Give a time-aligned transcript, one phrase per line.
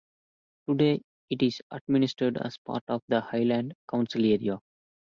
[0.67, 4.57] Today it is administered as part of the Highland Council area.